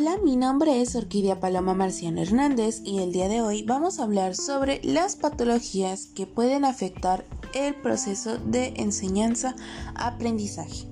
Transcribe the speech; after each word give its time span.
Hola, 0.00 0.16
mi 0.22 0.36
nombre 0.36 0.80
es 0.80 0.94
Orquídea 0.94 1.40
Paloma 1.40 1.74
Marciano 1.74 2.22
Hernández 2.22 2.82
y 2.84 3.00
el 3.00 3.10
día 3.10 3.26
de 3.26 3.42
hoy 3.42 3.64
vamos 3.64 3.98
a 3.98 4.04
hablar 4.04 4.36
sobre 4.36 4.80
las 4.84 5.16
patologías 5.16 6.06
que 6.06 6.24
pueden 6.24 6.64
afectar 6.64 7.24
el 7.52 7.74
proceso 7.74 8.38
de 8.38 8.74
enseñanza-aprendizaje. 8.76 10.84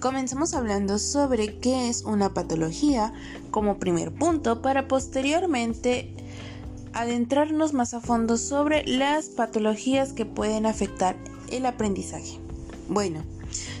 Comencemos 0.00 0.54
hablando 0.54 0.98
sobre 0.98 1.58
qué 1.58 1.90
es 1.90 2.04
una 2.04 2.32
patología 2.32 3.12
como 3.50 3.76
primer 3.76 4.10
punto 4.10 4.62
para 4.62 4.88
posteriormente 4.88 6.14
adentrarnos 6.94 7.74
más 7.74 7.92
a 7.92 8.00
fondo 8.00 8.38
sobre 8.38 8.86
las 8.86 9.26
patologías 9.26 10.14
que 10.14 10.24
pueden 10.24 10.64
afectar 10.64 11.14
el 11.52 11.66
aprendizaje. 11.66 12.38
Bueno, 12.88 13.22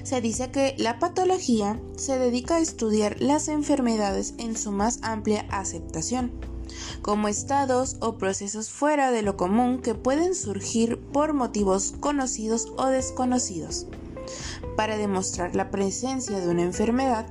se 0.02 0.20
dice 0.20 0.50
que 0.50 0.74
la 0.78 0.98
patología 0.98 1.80
se 1.96 2.18
dedica 2.18 2.56
a 2.56 2.60
estudiar 2.60 3.20
las 3.20 3.48
enfermedades 3.48 4.34
en 4.38 4.56
su 4.56 4.72
más 4.72 4.98
amplia 5.02 5.46
aceptación, 5.50 6.32
como 7.02 7.28
estados 7.28 7.96
o 8.00 8.18
procesos 8.18 8.70
fuera 8.70 9.10
de 9.10 9.22
lo 9.22 9.36
común 9.36 9.80
que 9.80 9.94
pueden 9.94 10.34
surgir 10.34 10.98
por 10.98 11.32
motivos 11.32 11.94
conocidos 12.00 12.72
o 12.76 12.86
desconocidos. 12.86 13.86
Para 14.76 14.96
demostrar 14.96 15.54
la 15.56 15.70
presencia 15.70 16.38
de 16.38 16.48
una 16.48 16.62
enfermedad, 16.62 17.26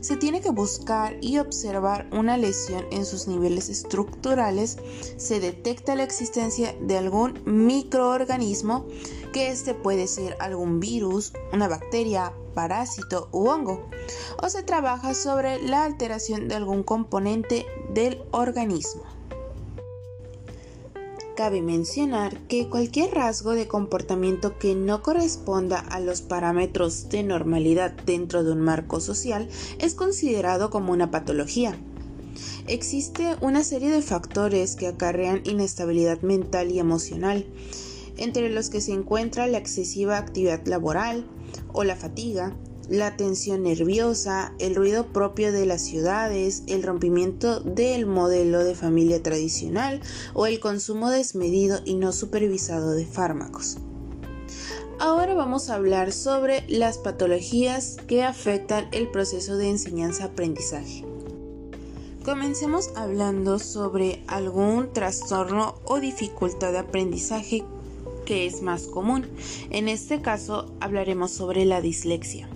se 0.00 0.16
tiene 0.16 0.40
que 0.40 0.50
buscar 0.50 1.16
y 1.20 1.38
observar 1.38 2.08
una 2.12 2.36
lesión 2.36 2.84
en 2.90 3.04
sus 3.04 3.28
niveles 3.28 3.68
estructurales, 3.68 4.78
se 5.16 5.40
detecta 5.40 5.94
la 5.94 6.02
existencia 6.02 6.74
de 6.80 6.96
algún 6.96 7.40
microorganismo, 7.44 8.86
que 9.32 9.48
este 9.48 9.74
puede 9.74 10.06
ser 10.06 10.36
algún 10.40 10.80
virus, 10.80 11.32
una 11.52 11.68
bacteria, 11.68 12.32
parásito 12.54 13.28
u 13.32 13.48
hongo, 13.48 13.88
o 14.42 14.48
se 14.48 14.62
trabaja 14.62 15.14
sobre 15.14 15.62
la 15.62 15.84
alteración 15.84 16.48
de 16.48 16.54
algún 16.54 16.82
componente 16.82 17.66
del 17.92 18.22
organismo. 18.30 19.02
Cabe 21.36 21.62
mencionar 21.62 22.36
que 22.48 22.68
cualquier 22.68 23.14
rasgo 23.14 23.52
de 23.52 23.68
comportamiento 23.68 24.58
que 24.58 24.74
no 24.74 25.04
corresponda 25.04 25.78
a 25.78 26.00
los 26.00 26.20
parámetros 26.20 27.10
de 27.10 27.22
normalidad 27.22 27.92
dentro 27.92 28.42
de 28.42 28.50
un 28.50 28.60
marco 28.60 28.98
social 28.98 29.48
es 29.78 29.94
considerado 29.94 30.68
como 30.70 30.92
una 30.92 31.12
patología. 31.12 31.78
Existe 32.66 33.36
una 33.40 33.62
serie 33.62 33.88
de 33.88 34.02
factores 34.02 34.74
que 34.74 34.88
acarrean 34.88 35.42
inestabilidad 35.44 36.22
mental 36.22 36.72
y 36.72 36.80
emocional, 36.80 37.46
entre 38.18 38.50
los 38.50 38.68
que 38.68 38.80
se 38.80 38.92
encuentra 38.92 39.46
la 39.46 39.58
excesiva 39.58 40.18
actividad 40.18 40.66
laboral 40.66 41.24
o 41.72 41.84
la 41.84 41.96
fatiga, 41.96 42.54
la 42.88 43.16
tensión 43.16 43.62
nerviosa, 43.64 44.54
el 44.58 44.74
ruido 44.74 45.12
propio 45.12 45.52
de 45.52 45.66
las 45.66 45.82
ciudades, 45.82 46.62
el 46.66 46.82
rompimiento 46.82 47.60
del 47.60 48.06
modelo 48.06 48.64
de 48.64 48.74
familia 48.74 49.22
tradicional 49.22 50.00
o 50.34 50.46
el 50.46 50.58
consumo 50.58 51.10
desmedido 51.10 51.80
y 51.84 51.94
no 51.94 52.12
supervisado 52.12 52.92
de 52.92 53.06
fármacos. 53.06 53.76
Ahora 55.00 55.34
vamos 55.34 55.70
a 55.70 55.76
hablar 55.76 56.12
sobre 56.12 56.64
las 56.68 56.98
patologías 56.98 57.98
que 58.08 58.24
afectan 58.24 58.88
el 58.90 59.08
proceso 59.08 59.56
de 59.56 59.68
enseñanza-aprendizaje. 59.68 61.04
Comencemos 62.24 62.90
hablando 62.96 63.58
sobre 63.58 64.24
algún 64.26 64.92
trastorno 64.92 65.76
o 65.84 66.00
dificultad 66.00 66.72
de 66.72 66.78
aprendizaje 66.78 67.64
que 68.28 68.44
es 68.44 68.60
más 68.60 68.82
común. 68.82 69.26
En 69.70 69.88
este 69.88 70.20
caso 70.20 70.70
hablaremos 70.80 71.30
sobre 71.30 71.64
la 71.64 71.80
dislexia. 71.80 72.46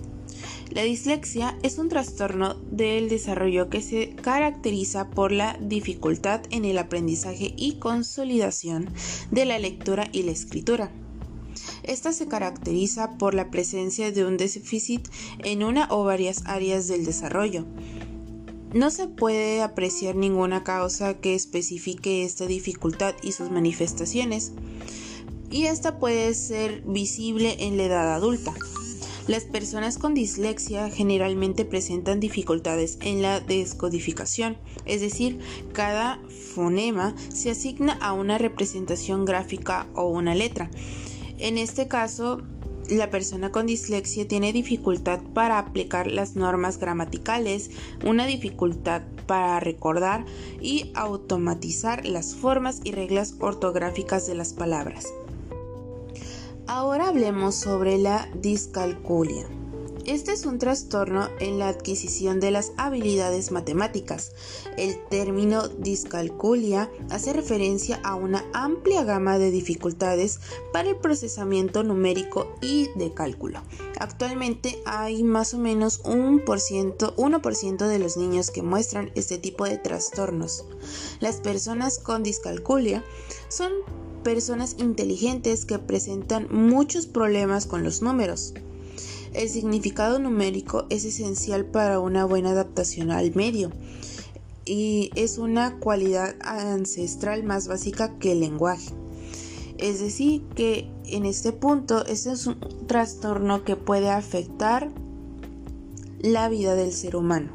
La 0.69 0.83
dislexia 0.83 1.57
es 1.63 1.79
un 1.79 1.89
trastorno 1.89 2.53
del 2.69 3.09
desarrollo 3.09 3.71
que 3.71 3.81
se 3.81 4.15
caracteriza 4.15 5.09
por 5.09 5.31
la 5.31 5.57
dificultad 5.59 6.41
en 6.51 6.65
el 6.65 6.77
aprendizaje 6.77 7.55
y 7.57 7.79
consolidación 7.79 8.87
de 9.31 9.45
la 9.45 9.57
lectura 9.57 10.07
y 10.11 10.21
la 10.21 10.31
escritura. 10.31 10.91
Esta 11.81 12.13
se 12.13 12.27
caracteriza 12.27 13.17
por 13.17 13.33
la 13.33 13.49
presencia 13.49 14.11
de 14.11 14.25
un 14.25 14.37
déficit 14.37 15.07
en 15.39 15.63
una 15.63 15.87
o 15.89 16.03
varias 16.03 16.43
áreas 16.45 16.87
del 16.87 17.03
desarrollo. 17.03 17.65
No 18.75 18.91
se 18.91 19.07
puede 19.07 19.63
apreciar 19.63 20.15
ninguna 20.15 20.63
causa 20.63 21.15
que 21.15 21.33
especifique 21.33 22.23
esta 22.23 22.45
dificultad 22.45 23.15
y 23.23 23.31
sus 23.31 23.49
manifestaciones, 23.49 24.51
y 25.53 25.67
esta 25.67 25.99
puede 25.99 26.33
ser 26.33 26.81
visible 26.81 27.57
en 27.59 27.77
la 27.77 27.83
edad 27.83 28.13
adulta. 28.15 28.55
Las 29.27 29.43
personas 29.43 29.99
con 29.99 30.15
dislexia 30.15 30.89
generalmente 30.89 31.63
presentan 31.63 32.19
dificultades 32.19 32.97
en 33.01 33.21
la 33.21 33.39
descodificación, 33.39 34.57
es 34.85 34.99
decir, 34.99 35.39
cada 35.71 36.19
fonema 36.55 37.15
se 37.31 37.51
asigna 37.51 37.93
a 38.01 38.13
una 38.13 38.39
representación 38.39 39.25
gráfica 39.25 39.85
o 39.93 40.07
una 40.07 40.33
letra. 40.33 40.71
En 41.37 41.59
este 41.59 41.87
caso, 41.87 42.41
la 42.89 43.11
persona 43.11 43.51
con 43.51 43.67
dislexia 43.67 44.27
tiene 44.27 44.53
dificultad 44.53 45.21
para 45.35 45.59
aplicar 45.59 46.07
las 46.07 46.35
normas 46.35 46.79
gramaticales, 46.79 47.69
una 48.03 48.25
dificultad 48.25 49.03
para 49.27 49.59
recordar 49.59 50.25
y 50.61 50.91
automatizar 50.95 52.05
las 52.05 52.33
formas 52.33 52.81
y 52.83 52.91
reglas 52.91 53.35
ortográficas 53.39 54.25
de 54.25 54.35
las 54.35 54.53
palabras. 54.53 55.13
Ahora 56.67 57.09
hablemos 57.09 57.55
sobre 57.55 57.97
la 57.97 58.29
discalculia. 58.35 59.45
Este 60.05 60.31
es 60.31 60.45
un 60.45 60.59
trastorno 60.59 61.27
en 61.39 61.59
la 61.59 61.67
adquisición 61.67 62.39
de 62.39 62.51
las 62.51 62.71
habilidades 62.77 63.51
matemáticas. 63.51 64.31
El 64.77 64.97
término 65.09 65.67
discalculia 65.67 66.89
hace 67.09 67.33
referencia 67.33 67.99
a 68.03 68.15
una 68.15 68.45
amplia 68.53 69.03
gama 69.03 69.37
de 69.39 69.51
dificultades 69.51 70.39
para 70.71 70.89
el 70.89 70.95
procesamiento 70.95 71.83
numérico 71.83 72.53
y 72.61 72.89
de 72.95 73.13
cálculo. 73.13 73.61
Actualmente 73.99 74.81
hay 74.85 75.23
más 75.23 75.53
o 75.53 75.57
menos 75.57 76.01
un 76.05 76.39
por 76.45 76.61
ciento, 76.61 77.13
1% 77.17 77.87
de 77.87 77.99
los 77.99 78.15
niños 78.15 78.51
que 78.51 78.61
muestran 78.61 79.11
este 79.15 79.37
tipo 79.37 79.65
de 79.65 79.77
trastornos. 79.77 80.65
Las 81.19 81.37
personas 81.37 81.99
con 81.99 82.23
discalculia 82.23 83.03
son 83.49 83.71
personas 84.23 84.75
inteligentes 84.79 85.65
que 85.65 85.79
presentan 85.79 86.47
muchos 86.49 87.05
problemas 87.05 87.65
con 87.65 87.83
los 87.83 88.01
números. 88.01 88.53
El 89.33 89.49
significado 89.49 90.19
numérico 90.19 90.85
es 90.89 91.05
esencial 91.05 91.65
para 91.65 91.99
una 91.99 92.25
buena 92.25 92.51
adaptación 92.51 93.11
al 93.11 93.33
medio 93.35 93.71
y 94.65 95.09
es 95.15 95.37
una 95.37 95.79
cualidad 95.79 96.35
ancestral 96.41 97.43
más 97.43 97.67
básica 97.67 98.17
que 98.19 98.33
el 98.33 98.39
lenguaje. 98.39 98.89
Es 99.77 99.99
decir, 99.99 100.43
que 100.55 100.89
en 101.05 101.25
este 101.25 101.51
punto 101.51 102.05
este 102.05 102.31
es 102.31 102.47
un 102.47 102.59
trastorno 102.87 103.63
que 103.63 103.75
puede 103.75 104.09
afectar 104.09 104.91
la 106.21 106.47
vida 106.47 106.75
del 106.75 106.93
ser 106.93 107.15
humano. 107.15 107.51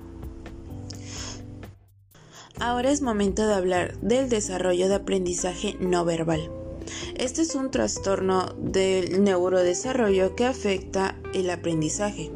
Ahora 2.61 2.91
es 2.91 3.03
momento 3.03 3.47
de 3.47 3.55
hablar 3.55 3.97
del 4.01 4.29
desarrollo 4.29 4.89
de 4.89 4.97
aprendizaje 4.97 5.77
no 5.79 6.05
verbal. 6.05 6.58
Este 7.17 7.43
es 7.43 7.55
un 7.55 7.71
trastorno 7.71 8.55
del 8.59 9.23
neurodesarrollo 9.25 10.35
que 10.37 10.45
afecta 10.45 11.17
el 11.35 11.51
aprendizaje. 11.51 12.31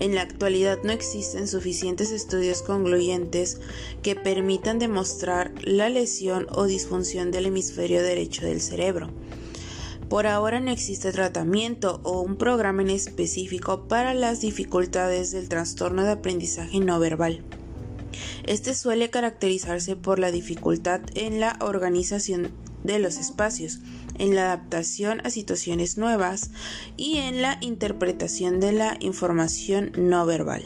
En 0.00 0.14
la 0.14 0.22
actualidad 0.22 0.78
no 0.82 0.92
existen 0.92 1.48
suficientes 1.48 2.10
estudios 2.10 2.62
concluyentes 2.62 3.60
que 4.02 4.16
permitan 4.16 4.78
demostrar 4.78 5.52
la 5.62 5.88
lesión 5.88 6.46
o 6.52 6.64
disfunción 6.64 7.30
del 7.30 7.46
hemisferio 7.46 8.02
derecho 8.02 8.44
del 8.44 8.60
cerebro. 8.60 9.10
Por 10.08 10.26
ahora 10.26 10.60
no 10.60 10.70
existe 10.70 11.12
tratamiento 11.12 12.00
o 12.02 12.20
un 12.20 12.36
programa 12.36 12.82
en 12.82 12.90
específico 12.90 13.88
para 13.88 14.14
las 14.14 14.40
dificultades 14.40 15.32
del 15.32 15.48
trastorno 15.48 16.04
de 16.04 16.12
aprendizaje 16.12 16.78
no 16.80 16.98
verbal. 17.00 17.42
Este 18.46 18.74
suele 18.74 19.10
caracterizarse 19.10 19.96
por 19.96 20.18
la 20.18 20.30
dificultad 20.30 21.00
en 21.14 21.40
la 21.40 21.58
organización 21.60 22.52
de 22.84 23.00
los 23.00 23.16
espacios, 23.18 23.80
en 24.18 24.36
la 24.36 24.44
adaptación 24.44 25.20
a 25.24 25.30
situaciones 25.30 25.98
nuevas 25.98 26.50
y 26.96 27.16
en 27.16 27.42
la 27.42 27.58
interpretación 27.60 28.60
de 28.60 28.72
la 28.72 28.96
información 29.00 29.90
no 29.96 30.24
verbal. 30.24 30.62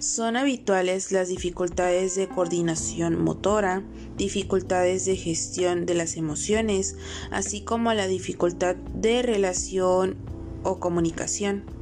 Son 0.00 0.36
habituales 0.36 1.10
las 1.10 1.28
dificultades 1.28 2.14
de 2.14 2.28
coordinación 2.28 3.20
motora, 3.20 3.82
dificultades 4.16 5.04
de 5.06 5.16
gestión 5.16 5.86
de 5.86 5.94
las 5.94 6.16
emociones, 6.16 6.96
así 7.32 7.62
como 7.62 7.92
la 7.94 8.06
dificultad 8.06 8.76
de 8.76 9.22
relación 9.22 10.16
o 10.62 10.78
comunicación. 10.78 11.77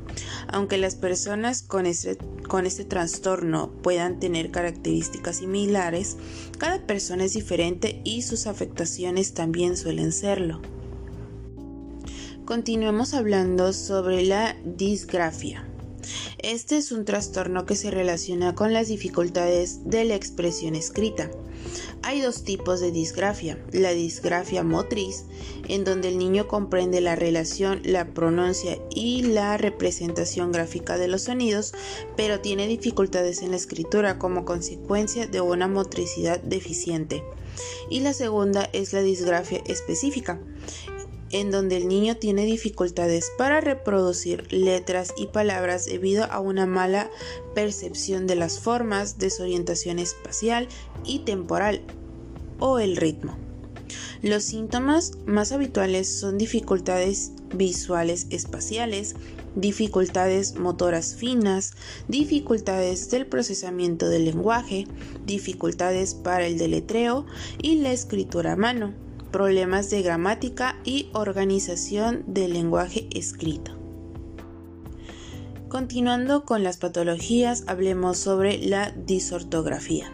Aunque 0.49 0.79
las 0.79 0.95
personas 0.95 1.63
con 1.63 1.87
este, 1.87 2.19
con 2.49 2.67
este 2.67 2.85
trastorno 2.85 3.71
puedan 3.83 4.21
tener 4.21 4.51
características 4.51 5.37
similares, 5.37 6.17
cada 6.59 6.87
persona 6.87 7.25
es 7.25 7.35
diferente 7.35 8.01
y 8.05 8.23
sus 8.23 8.47
afectaciones 8.47 9.35
también 9.35 9.77
suelen 9.77 10.13
serlo. 10.13 10.61
Continuemos 12.45 13.13
hablando 13.13 13.73
sobre 13.73 14.25
la 14.25 14.57
disgrafia. 14.65 15.67
Este 16.39 16.77
es 16.77 16.93
un 16.93 17.05
trastorno 17.05 17.67
que 17.67 17.77
se 17.77 17.91
relaciona 17.91 18.55
con 18.55 18.73
las 18.73 18.89
dificultades 18.89 19.89
de 19.89 20.05
la 20.05 20.15
expresión 20.15 20.75
escrita. 20.75 21.31
Hay 22.03 22.21
dos 22.21 22.45
tipos 22.45 22.81
de 22.81 22.93
disgrafia. 22.93 23.59
La 23.73 23.91
disgrafia 23.91 24.63
motriz, 24.63 25.25
en 25.69 25.85
donde 25.85 26.09
el 26.09 26.19
niño 26.19 26.47
comprende 26.47 27.01
la 27.01 27.17
relación, 27.17 27.81
la 27.85 28.07
pronuncia 28.15 28.79
y 28.91 29.23
la 29.23 29.57
representación 29.57 30.53
gráfica 30.53 30.99
de 30.99 31.09
los 31.09 31.23
sonidos, 31.23 31.73
pero 32.17 32.41
tiene 32.41 32.69
dificultades 32.69 33.43
en 33.43 33.51
la 33.51 33.57
escritura 33.57 34.19
como 34.19 34.45
consecuencia 34.45 35.27
de 35.27 35.41
una 35.41 35.69
motricidad 35.69 36.41
deficiente. 36.41 37.25
Y 37.91 38.01
la 38.01 38.13
segunda 38.13 38.69
es 38.73 38.93
la 38.93 39.03
disgrafia 39.03 39.63
específica, 39.67 40.39
en 41.31 41.51
donde 41.51 41.77
el 41.77 41.89
niño 41.89 42.17
tiene 42.17 42.45
dificultades 42.45 43.31
para 43.37 43.61
reproducir 43.61 44.53
letras 44.53 45.13
y 45.17 45.27
palabras 45.27 45.87
debido 45.87 46.25
a 46.25 46.41
una 46.41 46.67
mala 46.67 47.11
percepción 47.55 48.27
de 48.27 48.37
las 48.37 48.61
formas, 48.61 49.19
desorientación 49.19 49.99
espacial 49.99 50.69
y 51.05 51.21
temporal 51.21 51.83
o 52.59 52.79
el 52.79 52.97
ritmo. 52.97 53.37
Los 54.23 54.45
síntomas 54.45 55.13
más 55.27 55.53
habituales 55.53 56.09
son 56.09 56.39
dificultades 56.39 57.33
visuales 57.55 58.27
espaciales, 58.31 59.15
dificultades 59.55 60.57
motoras 60.57 61.15
finas, 61.15 61.75
dificultades 62.09 63.11
del 63.11 63.27
procesamiento 63.27 64.09
del 64.09 64.25
lenguaje, 64.25 64.87
dificultades 65.25 66.15
para 66.15 66.47
el 66.47 66.59
deletreo 66.59 67.27
y 67.63 67.77
la 67.77 67.93
escritura 67.93 68.53
a 68.53 68.57
mano 68.57 69.06
problemas 69.31 69.91
de 69.91 70.03
gramática 70.03 70.77
y 70.85 71.11
organización 71.13 72.25
del 72.27 72.53
lenguaje 72.53 73.09
escrito. 73.15 73.73
Continuando 75.69 76.45
con 76.45 76.63
las 76.63 76.77
patologías, 76.77 77.65
hablemos 77.67 78.19
sobre 78.19 78.59
la 78.59 78.93
disortografía. 78.93 80.11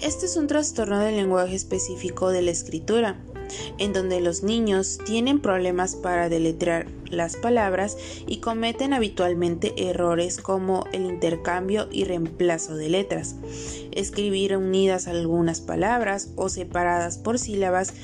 Este 0.00 0.26
es 0.26 0.36
un 0.36 0.46
trastorno 0.46 0.98
del 1.00 1.16
lenguaje 1.16 1.54
específico 1.54 2.30
de 2.30 2.42
la 2.42 2.52
escritura, 2.52 3.20
en 3.78 3.92
donde 3.92 4.20
los 4.20 4.42
niños 4.42 4.98
tienen 5.04 5.40
problemas 5.40 5.96
para 5.96 6.28
deletrear 6.28 6.86
las 7.10 7.36
palabras 7.36 7.96
y 8.26 8.38
cometen 8.38 8.92
habitualmente 8.92 9.88
errores 9.88 10.38
como 10.38 10.84
el 10.92 11.06
intercambio 11.06 11.88
y 11.90 12.04
reemplazo 12.04 12.76
de 12.76 12.88
letras, 12.88 13.36
escribir 13.92 14.56
unidas 14.56 15.08
algunas 15.08 15.60
palabras 15.60 16.30
o 16.36 16.48
separadas 16.48 17.18
por 17.18 17.38
sílabas 17.38 17.94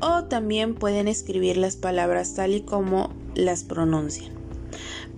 o 0.00 0.24
también 0.24 0.74
pueden 0.74 1.08
escribir 1.08 1.56
las 1.56 1.76
palabras 1.76 2.34
tal 2.34 2.54
y 2.54 2.62
como 2.62 3.12
las 3.34 3.64
pronuncian. 3.64 4.42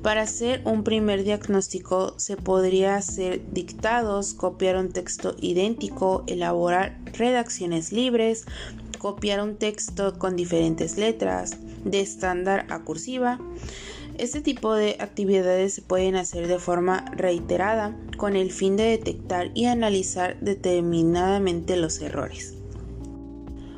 Para 0.02 0.20
hacer 0.20 0.60
un 0.66 0.84
primer 0.84 1.24
diagnóstico 1.24 2.12
se 2.18 2.36
podría 2.36 2.96
hacer 2.96 3.40
dictados, 3.52 4.34
copiar 4.34 4.76
un 4.76 4.92
texto 4.92 5.34
idéntico, 5.40 6.24
elaborar 6.26 6.98
redacciones 7.14 7.90
libres, 7.90 8.44
copiar 9.04 9.42
un 9.42 9.56
texto 9.56 10.18
con 10.18 10.34
diferentes 10.34 10.96
letras, 10.96 11.58
de 11.84 12.00
estándar 12.00 12.64
a 12.70 12.84
cursiva. 12.84 13.38
Este 14.16 14.40
tipo 14.40 14.72
de 14.72 14.96
actividades 14.98 15.74
se 15.74 15.82
pueden 15.82 16.16
hacer 16.16 16.48
de 16.48 16.58
forma 16.58 17.04
reiterada 17.14 17.94
con 18.16 18.34
el 18.34 18.50
fin 18.50 18.78
de 18.78 18.84
detectar 18.84 19.50
y 19.52 19.66
analizar 19.66 20.40
determinadamente 20.40 21.76
los 21.76 22.00
errores. 22.00 22.54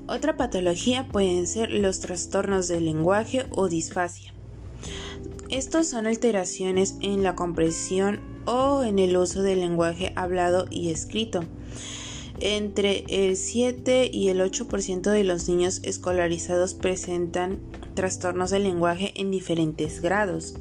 Otra 0.07 0.37
patología 0.37 1.09
pueden 1.09 1.49
ser 1.49 1.73
los 1.73 1.99
trastornos 1.99 2.69
del 2.69 2.85
lenguaje 2.85 3.47
o 3.51 3.69
disfasia. 3.69 4.33
Estos 5.51 5.89
son 5.89 6.07
alteraciones 6.07 6.95
en 7.01 7.25
la 7.25 7.35
comprensión 7.35 8.21
o 8.45 8.85
en 8.85 9.01
el 9.01 9.17
uso 9.17 9.43
del 9.43 9.59
lenguaje 9.59 10.13
hablado 10.15 10.67
y 10.71 10.91
escrito 10.91 11.43
entre 12.41 13.05
el 13.09 13.37
7 13.37 14.11
y 14.13 14.29
el 14.29 14.41
8% 14.41 15.11
de 15.11 15.25
los 15.25 15.49
niños 15.49 15.81
escolarizados 15.83 16.75
presentan 16.75 17.59
trastornos 17.95 18.51
del 18.51 18.65
lenguaje 18.65 19.13
en 19.17 19.31
diferentes 19.31 20.01
grados. 20.01 20.55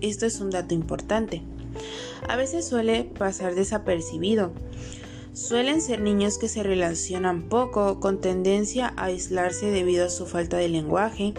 Esto 0.00 0.26
es 0.26 0.40
un 0.40 0.50
dato 0.50 0.74
importante. 0.74 1.42
A 2.28 2.36
veces 2.36 2.66
suele 2.66 3.04
pasar 3.04 3.54
desapercibido. 3.54 4.52
Suelen 5.32 5.80
ser 5.80 6.00
niños 6.00 6.36
que 6.36 6.48
se 6.48 6.64
relacionan 6.64 7.48
poco, 7.48 8.00
con 8.00 8.20
tendencia 8.20 8.92
a 8.96 9.04
aislarse 9.04 9.70
debido 9.70 10.06
a 10.06 10.10
su 10.10 10.26
falta 10.26 10.56
de 10.56 10.68
lenguaje, 10.68 11.34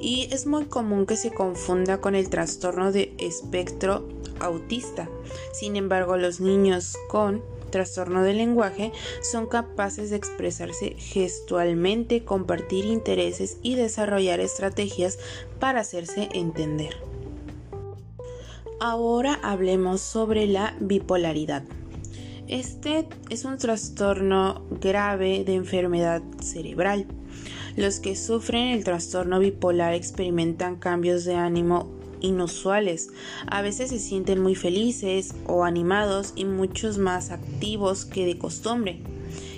y 0.00 0.28
es 0.32 0.46
muy 0.46 0.64
común 0.64 1.06
que 1.06 1.16
se 1.16 1.30
confunda 1.30 2.00
con 2.00 2.16
el 2.16 2.28
trastorno 2.28 2.90
de 2.90 3.14
espectro 3.18 4.08
autista. 4.40 5.08
Sin 5.52 5.76
embargo, 5.76 6.16
los 6.16 6.40
niños 6.40 6.96
con 7.08 7.42
trastorno 7.76 8.22
del 8.22 8.38
lenguaje 8.38 8.92
son 9.20 9.46
capaces 9.46 10.08
de 10.08 10.16
expresarse 10.16 10.94
gestualmente, 10.96 12.24
compartir 12.24 12.86
intereses 12.86 13.58
y 13.62 13.74
desarrollar 13.74 14.40
estrategias 14.40 15.18
para 15.60 15.80
hacerse 15.80 16.30
entender. 16.32 16.96
Ahora 18.80 19.38
hablemos 19.42 20.00
sobre 20.00 20.46
la 20.46 20.74
bipolaridad. 20.80 21.64
Este 22.48 23.06
es 23.28 23.44
un 23.44 23.58
trastorno 23.58 24.62
grave 24.80 25.44
de 25.44 25.54
enfermedad 25.54 26.22
cerebral. 26.40 27.06
Los 27.76 28.00
que 28.00 28.16
sufren 28.16 28.68
el 28.68 28.84
trastorno 28.84 29.38
bipolar 29.38 29.92
experimentan 29.92 30.76
cambios 30.76 31.26
de 31.26 31.34
ánimo 31.34 31.95
inusuales. 32.20 33.10
A 33.46 33.62
veces 33.62 33.90
se 33.90 33.98
sienten 33.98 34.42
muy 34.42 34.54
felices 34.54 35.34
o 35.46 35.64
animados 35.64 36.32
y 36.36 36.44
muchos 36.44 36.98
más 36.98 37.30
activos 37.30 38.04
que 38.04 38.26
de 38.26 38.38
costumbre. 38.38 39.00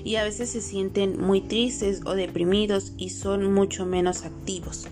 Y 0.05 0.17
a 0.17 0.25
veces 0.25 0.51
se 0.51 0.61
sienten 0.61 1.21
muy 1.21 1.41
tristes 1.41 2.01
o 2.05 2.15
deprimidos 2.15 2.93
y 2.97 3.11
son 3.11 3.53
mucho 3.53 3.87
menos 3.87 4.25
activos. 4.25 4.87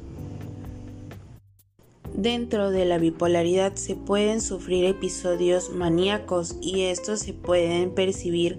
Dentro 2.17 2.71
de 2.71 2.87
la 2.87 2.97
bipolaridad 2.97 3.75
se 3.75 3.95
pueden 3.95 4.41
sufrir 4.41 4.87
episodios 4.87 5.71
maníacos 5.71 6.57
y 6.63 6.85
estos 6.85 7.21
se 7.21 7.35
pueden 7.35 7.91
percibir 7.91 8.59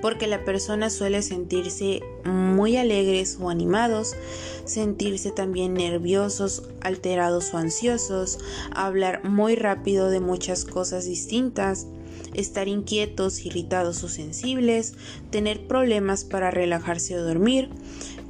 porque 0.00 0.26
la 0.26 0.44
persona 0.44 0.90
suele 0.90 1.22
sentirse 1.22 2.00
muy 2.24 2.76
alegres 2.76 3.38
o 3.40 3.50
animados, 3.50 4.14
sentirse 4.64 5.30
también 5.30 5.74
nerviosos, 5.74 6.64
alterados 6.80 7.52
o 7.54 7.58
ansiosos, 7.58 8.38
hablar 8.74 9.24
muy 9.24 9.56
rápido 9.56 10.10
de 10.10 10.20
muchas 10.20 10.64
cosas 10.64 11.06
distintas, 11.06 11.86
estar 12.34 12.68
inquietos, 12.68 13.44
irritados 13.44 14.02
o 14.04 14.08
sensibles, 14.08 14.94
tener 15.30 15.66
problemas 15.66 16.24
para 16.24 16.50
relajarse 16.50 17.16
o 17.16 17.24
dormir, 17.24 17.70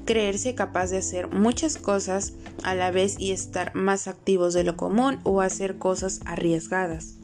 creerse 0.05 0.55
capaz 0.55 0.91
de 0.91 0.99
hacer 0.99 1.29
muchas 1.29 1.77
cosas 1.77 2.33
a 2.63 2.75
la 2.75 2.91
vez 2.91 3.17
y 3.19 3.33
estar 3.33 3.75
más 3.75 4.09
activos 4.09 4.55
de 4.55 4.65
lo 4.65 4.77
común 4.77 5.21
o 5.23 5.41
hacer 5.43 5.77
cosas 5.77 6.21
arriesgadas. 6.25 7.18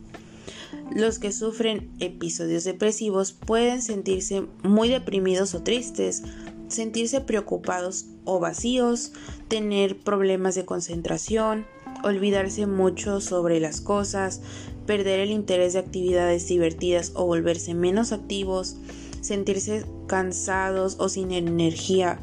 Los 0.92 1.18
que 1.18 1.32
sufren 1.32 1.90
episodios 1.98 2.64
depresivos 2.64 3.32
pueden 3.32 3.82
sentirse 3.82 4.46
muy 4.62 4.88
deprimidos 4.88 5.54
o 5.54 5.62
tristes, 5.62 6.22
sentirse 6.68 7.20
preocupados 7.20 8.06
o 8.24 8.40
vacíos, 8.40 9.12
tener 9.48 9.98
problemas 9.98 10.54
de 10.54 10.64
concentración, 10.64 11.66
olvidarse 12.02 12.66
mucho 12.66 13.20
sobre 13.20 13.60
las 13.60 13.80
cosas, 13.80 14.40
perder 14.86 15.20
el 15.20 15.30
interés 15.30 15.72
de 15.72 15.80
actividades 15.80 16.46
divertidas 16.46 17.12
o 17.14 17.26
volverse 17.26 17.74
menos 17.74 18.12
activos, 18.12 18.76
sentirse 19.20 19.84
cansados 20.06 20.96
o 20.98 21.08
sin 21.08 21.32
energía 21.32 22.20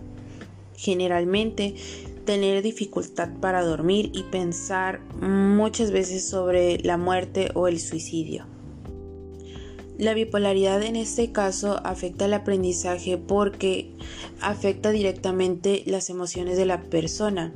generalmente, 0.75 1.75
tener 2.25 2.61
dificultad 2.61 3.29
para 3.39 3.63
dormir 3.63 4.11
y 4.13 4.23
pensar 4.23 5.01
muchas 5.21 5.91
veces 5.91 6.27
sobre 6.27 6.79
la 6.79 6.97
muerte 6.97 7.49
o 7.53 7.67
el 7.67 7.79
suicidio. 7.79 8.45
La 9.97 10.15
bipolaridad 10.15 10.81
en 10.81 10.95
este 10.95 11.31
caso 11.31 11.79
afecta 11.83 12.25
el 12.25 12.33
aprendizaje 12.33 13.17
porque 13.17 13.91
afecta 14.41 14.89
directamente 14.89 15.83
las 15.85 16.09
emociones 16.09 16.57
de 16.57 16.65
la 16.65 16.81
persona 16.81 17.53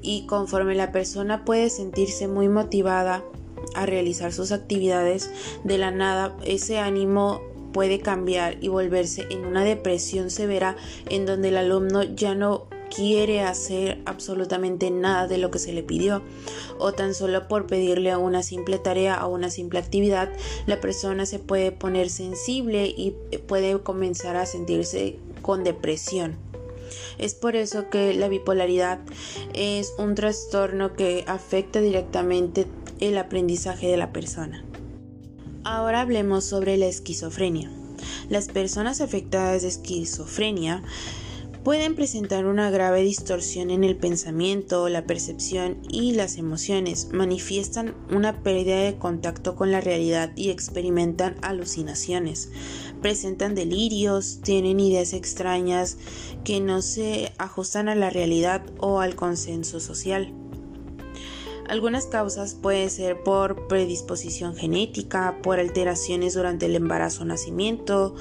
y 0.00 0.24
conforme 0.26 0.74
la 0.74 0.92
persona 0.92 1.44
puede 1.44 1.68
sentirse 1.68 2.26
muy 2.26 2.48
motivada 2.48 3.22
a 3.74 3.86
realizar 3.86 4.32
sus 4.32 4.52
actividades, 4.52 5.30
de 5.64 5.76
la 5.76 5.90
nada 5.90 6.36
ese 6.46 6.78
ánimo 6.78 7.42
puede 7.74 7.98
cambiar 7.98 8.56
y 8.62 8.68
volverse 8.68 9.26
en 9.30 9.44
una 9.44 9.64
depresión 9.64 10.30
severa 10.30 10.76
en 11.10 11.26
donde 11.26 11.48
el 11.48 11.56
alumno 11.56 12.02
ya 12.02 12.34
no 12.34 12.68
quiere 12.94 13.40
hacer 13.42 14.00
absolutamente 14.06 14.90
nada 14.90 15.26
de 15.26 15.38
lo 15.38 15.50
que 15.50 15.58
se 15.58 15.72
le 15.72 15.82
pidió 15.82 16.22
o 16.78 16.92
tan 16.92 17.14
solo 17.14 17.48
por 17.48 17.66
pedirle 17.66 18.16
una 18.16 18.42
simple 18.42 18.78
tarea 18.78 19.26
o 19.26 19.32
una 19.32 19.50
simple 19.50 19.78
actividad 19.78 20.30
la 20.66 20.80
persona 20.80 21.26
se 21.26 21.38
puede 21.38 21.72
poner 21.72 22.08
sensible 22.08 22.86
y 22.86 23.14
puede 23.46 23.80
comenzar 23.80 24.36
a 24.36 24.46
sentirse 24.46 25.18
con 25.42 25.64
depresión. 25.64 26.36
Es 27.18 27.34
por 27.34 27.56
eso 27.56 27.90
que 27.90 28.14
la 28.14 28.28
bipolaridad 28.28 29.00
es 29.52 29.92
un 29.98 30.14
trastorno 30.14 30.94
que 30.94 31.24
afecta 31.26 31.80
directamente 31.80 32.66
el 33.00 33.18
aprendizaje 33.18 33.88
de 33.88 33.96
la 33.96 34.12
persona. 34.12 34.64
Ahora 35.64 36.00
hablemos 36.00 36.44
sobre 36.44 36.76
la 36.76 36.86
esquizofrenia. 36.86 37.70
Las 38.28 38.48
personas 38.48 39.00
afectadas 39.00 39.62
de 39.62 39.68
esquizofrenia 39.68 40.82
pueden 41.64 41.94
presentar 41.94 42.44
una 42.44 42.70
grave 42.70 43.00
distorsión 43.00 43.70
en 43.70 43.84
el 43.84 43.96
pensamiento, 43.96 44.90
la 44.90 45.06
percepción 45.06 45.78
y 45.88 46.12
las 46.12 46.36
emociones, 46.36 47.08
manifiestan 47.10 47.94
una 48.10 48.42
pérdida 48.42 48.80
de 48.80 48.98
contacto 48.98 49.56
con 49.56 49.72
la 49.72 49.80
realidad 49.80 50.30
y 50.36 50.50
experimentan 50.50 51.36
alucinaciones, 51.40 52.50
presentan 53.00 53.54
delirios, 53.54 54.40
tienen 54.42 54.78
ideas 54.78 55.14
extrañas 55.14 55.96
que 56.44 56.60
no 56.60 56.82
se 56.82 57.32
ajustan 57.38 57.88
a 57.88 57.94
la 57.94 58.10
realidad 58.10 58.62
o 58.78 59.00
al 59.00 59.16
consenso 59.16 59.80
social. 59.80 60.34
Algunas 61.66 62.04
causas 62.06 62.54
pueden 62.54 62.90
ser 62.90 63.22
por 63.22 63.66
predisposición 63.68 64.54
genética, 64.54 65.38
por 65.42 65.58
alteraciones 65.58 66.34
durante 66.34 66.66
el 66.66 66.76
embarazo 66.76 67.22
o 67.22 67.24
nacimiento, 67.24 68.14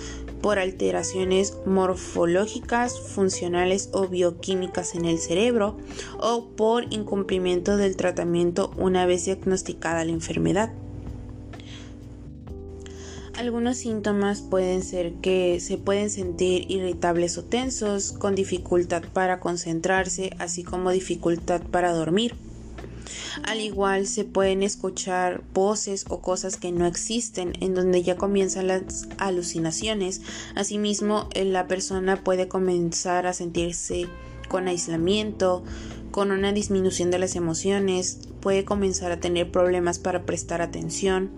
por 0.44 0.60
alteraciones 0.60 1.58
morfológicas, 1.66 3.00
funcionales 3.00 3.90
o 3.94 4.10
bioquímicas 4.10 4.94
en 4.94 5.06
el 5.06 5.18
cerebro 5.18 5.78
o 6.20 6.50
por 6.58 6.84
incumplimiento 6.94 7.78
del 7.78 7.96
tratamiento 7.96 8.72
una 8.78 9.06
vez 9.06 9.24
diagnosticada 9.24 10.04
la 10.04 10.12
enfermedad. 10.12 10.74
Algunos 13.36 13.78
síntomas 13.78 14.42
pueden 14.42 14.84
ser 14.84 15.14
que 15.14 15.60
se 15.62 15.78
pueden 15.78 16.10
sentir 16.10 16.70
irritables 16.70 17.38
o 17.38 17.44
tensos, 17.46 18.12
con 18.12 18.36
dificultad 18.36 19.02
para 19.14 19.40
concentrarse, 19.40 20.36
así 20.40 20.64
como 20.64 20.92
dificultad 20.92 21.62
para 21.62 21.94
dormir. 21.94 22.36
Al 23.43 23.62
igual 23.62 24.08
se 24.08 24.24
pueden 24.25 24.63
escuchar 24.63 25.43
voces 25.53 26.05
o 26.10 26.22
cosas 26.22 26.58
que 26.58 26.72
no 26.72 26.86
existen 26.86 27.53
en 27.60 27.74
donde 27.74 28.03
ya 28.03 28.15
comienzan 28.15 28.67
las 28.67 29.08
alucinaciones. 29.17 30.22
Asimismo, 30.55 31.29
eh, 31.34 31.46
la 31.46 31.67
persona 31.67 32.24
puede 32.24 32.48
comenzar 32.48 33.27
a 33.27 33.34
sentirse 33.34 34.08
con 34.48 34.67
aislamiento, 34.67 35.63
con 36.12 36.32
una 36.32 36.51
disminución 36.51 37.10
de 37.10 37.17
las 37.17 37.36
emociones, 37.36 38.20
puede 38.39 38.65
comenzar 38.65 39.12
a 39.12 39.20
tener 39.20 39.50
problemas 39.51 39.98
para 39.98 40.25
prestar 40.25 40.62
atención 40.62 41.32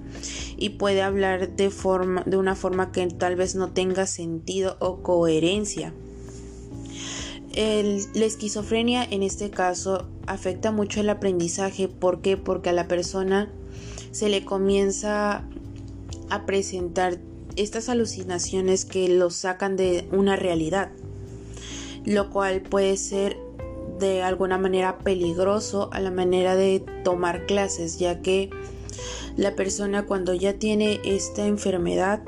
y 0.57 0.69
puede 0.71 1.01
hablar 1.01 1.55
de, 1.55 1.69
forma, 1.69 2.23
de 2.25 2.35
una 2.35 2.55
forma 2.55 2.91
que 2.91 3.07
tal 3.07 3.35
vez 3.35 3.55
no 3.55 3.71
tenga 3.71 4.05
sentido 4.05 4.75
o 4.79 5.01
coherencia 5.01 5.93
la 7.55 8.25
esquizofrenia 8.25 9.03
en 9.03 9.23
este 9.23 9.49
caso 9.49 10.09
afecta 10.27 10.71
mucho 10.71 10.99
el 10.99 11.09
aprendizaje. 11.09 11.87
¿Por 11.87 12.21
qué? 12.21 12.37
Porque 12.37 12.69
a 12.69 12.73
la 12.73 12.87
persona 12.87 13.51
se 14.11 14.29
le 14.29 14.45
comienza 14.45 15.43
a 16.29 16.45
presentar 16.45 17.19
estas 17.55 17.89
alucinaciones 17.89 18.85
que 18.85 19.07
lo 19.09 19.29
sacan 19.29 19.75
de 19.75 20.07
una 20.11 20.35
realidad, 20.35 20.91
lo 22.05 22.29
cual 22.29 22.61
puede 22.61 22.97
ser 22.97 23.37
de 23.99 24.23
alguna 24.23 24.57
manera 24.57 24.97
peligroso 24.99 25.89
a 25.93 25.99
la 25.99 26.11
manera 26.11 26.55
de 26.55 26.83
tomar 27.03 27.45
clases, 27.45 27.97
ya 27.97 28.21
que 28.21 28.49
la 29.37 29.55
persona 29.55 30.05
cuando 30.05 30.33
ya 30.33 30.53
tiene 30.53 30.99
esta 31.03 31.45
enfermedad, 31.45 32.21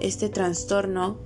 este 0.00 0.28
trastorno, 0.28 1.16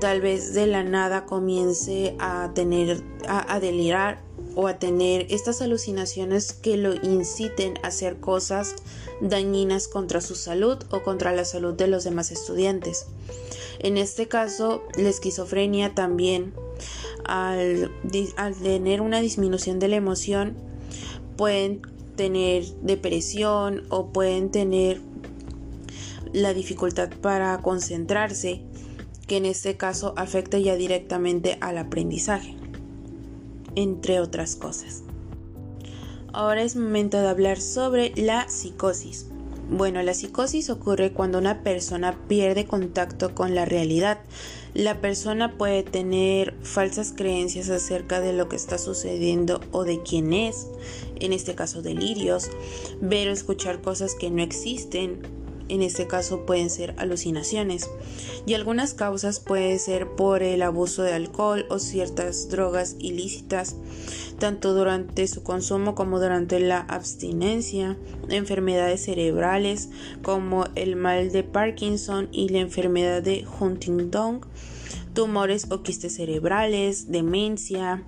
tal 0.00 0.20
vez 0.20 0.54
de 0.54 0.66
la 0.66 0.82
nada 0.82 1.24
comience 1.24 2.14
a 2.18 2.50
tener, 2.54 3.02
a, 3.28 3.58
delirar 3.60 4.22
o 4.54 4.68
a 4.68 4.78
tener 4.78 5.26
estas 5.30 5.60
alucinaciones 5.62 6.52
que 6.52 6.76
lo 6.76 6.94
inciten 6.94 7.78
a 7.82 7.88
hacer 7.88 8.18
cosas 8.20 8.76
dañinas 9.20 9.88
contra 9.88 10.20
su 10.20 10.34
salud 10.34 10.78
o 10.90 11.02
contra 11.02 11.32
la 11.32 11.44
salud 11.44 11.74
de 11.74 11.88
los 11.88 12.04
demás 12.04 12.30
estudiantes. 12.30 13.06
En 13.78 13.96
este 13.96 14.28
caso, 14.28 14.82
la 14.96 15.08
esquizofrenia 15.08 15.94
también, 15.94 16.54
al, 17.24 17.90
al 18.36 18.54
tener 18.54 19.00
una 19.00 19.20
disminución 19.20 19.78
de 19.78 19.88
la 19.88 19.96
emoción, 19.96 20.54
pueden 21.36 21.82
tener 22.16 22.64
depresión 22.82 23.82
o 23.88 24.06
pueden 24.12 24.50
tener 24.50 25.00
la 26.32 26.54
dificultad 26.54 27.10
para 27.20 27.58
concentrarse 27.58 28.62
que 29.26 29.36
en 29.36 29.46
este 29.46 29.76
caso 29.76 30.12
afecta 30.16 30.58
ya 30.58 30.76
directamente 30.76 31.56
al 31.60 31.78
aprendizaje, 31.78 32.53
entre 33.76 34.20
otras 34.20 34.56
cosas. 34.56 35.02
Ahora 36.32 36.62
es 36.62 36.74
momento 36.74 37.20
de 37.20 37.28
hablar 37.28 37.60
sobre 37.60 38.12
la 38.16 38.48
psicosis. 38.48 39.26
Bueno, 39.70 40.02
la 40.02 40.12
psicosis 40.12 40.68
ocurre 40.68 41.12
cuando 41.12 41.38
una 41.38 41.62
persona 41.62 42.18
pierde 42.28 42.66
contacto 42.66 43.34
con 43.34 43.54
la 43.54 43.64
realidad. 43.64 44.18
La 44.74 45.00
persona 45.00 45.56
puede 45.56 45.84
tener 45.84 46.54
falsas 46.62 47.12
creencias 47.16 47.70
acerca 47.70 48.20
de 48.20 48.32
lo 48.32 48.48
que 48.48 48.56
está 48.56 48.76
sucediendo 48.76 49.60
o 49.70 49.84
de 49.84 50.02
quién 50.02 50.32
es, 50.32 50.66
en 51.20 51.32
este 51.32 51.54
caso 51.54 51.80
delirios, 51.80 52.50
ver 53.00 53.28
o 53.28 53.32
escuchar 53.32 53.80
cosas 53.80 54.14
que 54.14 54.30
no 54.30 54.42
existen, 54.42 55.22
en 55.68 55.82
este 55.82 56.06
caso 56.06 56.46
pueden 56.46 56.70
ser 56.70 56.94
alucinaciones. 56.98 57.90
Y 58.46 58.54
algunas 58.54 58.94
causas 58.94 59.40
pueden 59.40 59.78
ser 59.78 60.08
por 60.08 60.42
el 60.42 60.62
abuso 60.62 61.02
de 61.02 61.14
alcohol 61.14 61.66
o 61.70 61.78
ciertas 61.78 62.48
drogas 62.48 62.96
ilícitas 62.98 63.76
tanto 64.38 64.74
durante 64.74 65.26
su 65.26 65.42
consumo 65.42 65.94
como 65.94 66.20
durante 66.20 66.60
la 66.60 66.80
abstinencia, 66.80 67.96
enfermedades 68.28 69.04
cerebrales 69.04 69.90
como 70.22 70.66
el 70.74 70.96
mal 70.96 71.32
de 71.32 71.44
Parkinson 71.44 72.28
y 72.32 72.48
la 72.48 72.58
enfermedad 72.58 73.22
de 73.22 73.46
Huntington, 73.60 74.40
tumores 75.14 75.70
o 75.70 75.82
quistes 75.82 76.16
cerebrales, 76.16 77.10
demencia, 77.10 78.02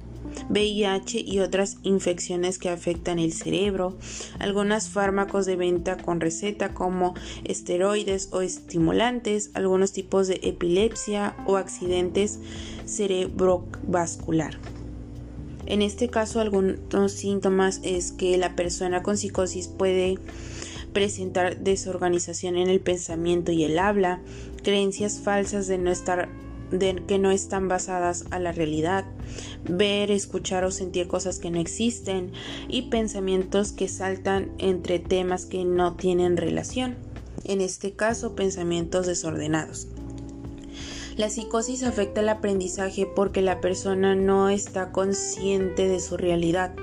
VIH 0.50 1.21
y 1.21 1.40
otras 1.40 1.78
infecciones 1.83 2.59
que 2.59 2.68
afectan 2.68 3.18
el 3.18 3.33
cerebro, 3.33 3.97
algunos 4.38 4.88
fármacos 4.88 5.47
de 5.47 5.56
venta 5.56 5.97
con 5.97 6.21
receta 6.21 6.75
como 6.75 7.14
esteroides 7.45 8.28
o 8.33 8.40
estimulantes, 8.40 9.50
algunos 9.54 9.92
tipos 9.92 10.28
de 10.28 10.40
epilepsia 10.42 11.37
o 11.47 11.56
accidentes 11.56 12.40
cerebrovascular. 12.87 14.59
En 15.66 15.83
este 15.83 16.09
caso, 16.09 16.40
algunos 16.40 17.12
síntomas 17.12 17.80
es 17.83 18.12
que 18.12 18.37
la 18.38 18.54
persona 18.54 19.02
con 19.02 19.18
psicosis 19.18 19.66
puede 19.66 20.16
presentar 20.92 21.59
desorganización 21.59 22.56
en 22.56 22.68
el 22.68 22.80
pensamiento 22.80 23.52
y 23.52 23.64
el 23.64 23.78
habla, 23.78 24.21
creencias 24.62 25.21
falsas 25.21 25.66
de 25.66 25.76
no 25.78 25.90
estar 25.90 26.28
de 26.71 27.02
que 27.06 27.18
no 27.18 27.30
están 27.30 27.68
basadas 27.68 28.25
a 28.30 28.38
la 28.38 28.52
realidad, 28.52 29.04
ver, 29.68 30.11
escuchar 30.11 30.64
o 30.64 30.70
sentir 30.70 31.08
cosas 31.08 31.38
que 31.38 31.50
no 31.50 31.61
existen 31.61 32.32
y 32.68 32.82
pensamientos 32.82 33.73
que 33.73 33.88
saltan 33.88 34.52
entre 34.58 34.99
temas 34.99 35.46
que 35.46 35.64
no 35.64 35.94
tienen 35.94 36.37
relación, 36.37 36.96
en 37.44 37.61
este 37.61 37.92
caso 37.92 38.35
pensamientos 38.35 39.06
desordenados. 39.06 39.88
La 41.16 41.30
psicosis 41.30 41.82
afecta 41.82 42.20
el 42.20 42.28
aprendizaje 42.28 43.06
porque 43.06 43.40
la 43.40 43.62
persona 43.62 44.14
no 44.14 44.50
está 44.50 44.92
consciente 44.92 45.88
de 45.88 45.99
su 45.99 46.18
realidad. 46.18 46.75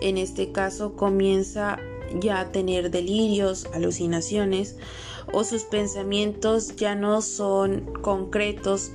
En 0.00 0.18
este 0.18 0.52
caso 0.52 0.94
comienza 0.94 1.78
ya 2.20 2.38
a 2.38 2.52
tener 2.52 2.92
delirios, 2.92 3.66
alucinaciones 3.74 4.76
o 5.32 5.42
sus 5.42 5.64
pensamientos 5.64 6.76
ya 6.76 6.94
no 6.94 7.22
son 7.22 7.92
concretos 8.02 8.92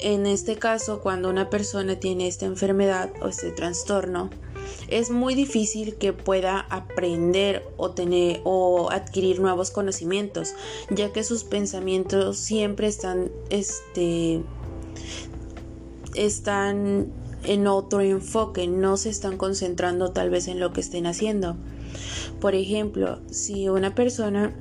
en 0.00 0.26
este 0.26 0.56
caso, 0.56 1.00
cuando 1.00 1.30
una 1.30 1.50
persona 1.50 1.98
tiene 1.98 2.26
esta 2.28 2.46
enfermedad 2.46 3.10
o 3.22 3.28
este 3.28 3.50
trastorno, 3.50 4.30
es 4.88 5.10
muy 5.10 5.34
difícil 5.34 5.96
que 5.96 6.12
pueda 6.12 6.60
aprender 6.70 7.66
o 7.76 7.90
tener 7.90 8.40
o 8.44 8.90
adquirir 8.90 9.40
nuevos 9.40 9.70
conocimientos, 9.70 10.54
ya 10.90 11.12
que 11.12 11.24
sus 11.24 11.44
pensamientos 11.44 12.38
siempre 12.38 12.86
están 12.86 13.30
este 13.50 14.42
están 16.14 17.12
en 17.44 17.66
otro 17.66 18.00
enfoque, 18.00 18.66
no 18.66 18.96
se 18.96 19.10
están 19.10 19.36
concentrando 19.36 20.12
tal 20.12 20.30
vez 20.30 20.48
en 20.48 20.60
lo 20.60 20.72
que 20.72 20.80
estén 20.80 21.06
haciendo. 21.06 21.56
Por 22.40 22.54
ejemplo, 22.54 23.20
si 23.30 23.68
una 23.68 23.94
persona 23.94 24.54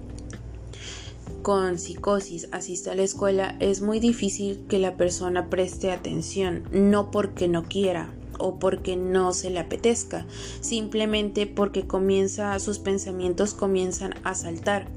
con 1.44 1.78
psicosis 1.78 2.48
asiste 2.52 2.90
a 2.90 2.96
la 2.96 3.04
escuela, 3.04 3.58
es 3.60 3.82
muy 3.82 4.00
difícil 4.00 4.66
que 4.70 4.80
la 4.80 4.96
persona 4.96 5.50
preste 5.50 5.92
atención, 5.92 6.64
no 6.72 7.12
porque 7.12 7.50
no 7.50 7.64
quiera 7.64 8.10
o 8.40 8.58
porque 8.58 8.96
no 8.96 9.34
se 9.34 9.50
le 9.50 9.60
apetezca, 9.60 10.26
simplemente 10.62 11.46
porque 11.46 11.86
comienza 11.86 12.58
sus 12.60 12.80
pensamientos 12.80 13.54
comienzan 13.54 14.16
a 14.24 14.36
saltar. 14.36 14.88